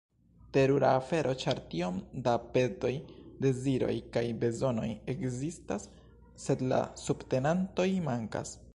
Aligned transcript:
Terura 0.55 0.87
afero, 0.99 1.33
ĉar 1.43 1.59
tiom 1.73 1.99
da 2.29 2.33
petoj, 2.55 2.91
deziroj 3.47 3.93
kaj 4.17 4.25
bezonoj 4.45 4.89
ekzistas, 5.17 5.89
sed 6.47 6.69
la 6.73 6.83
subtenantoj 7.07 7.91
mankas. 8.11 8.61